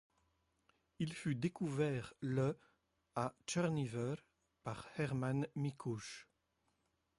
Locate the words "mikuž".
5.53-6.27